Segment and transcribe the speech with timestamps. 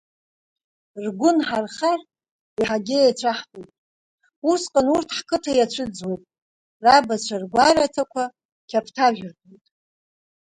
[1.03, 1.99] Ргәы нҳархар,
[2.59, 3.71] еиҳагьы еицәаҳтәуеит,
[4.51, 6.21] усҟан урҭ ҳқыҭа иацәыӡуеит,
[6.83, 8.23] рабацәа ргәараҭакәа
[8.69, 9.65] қьаԥҭажәртәуеит.